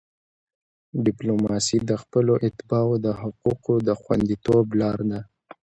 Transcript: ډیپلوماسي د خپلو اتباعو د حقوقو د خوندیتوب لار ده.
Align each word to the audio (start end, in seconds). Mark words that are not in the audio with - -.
ډیپلوماسي 1.05 1.77
د 1.89 1.91
خپلو 2.01 2.33
اتباعو 2.47 2.93
د 3.05 3.07
حقوقو 3.21 3.75
د 3.87 3.89
خوندیتوب 4.01 4.65
لار 4.81 4.99
ده. 5.09 5.19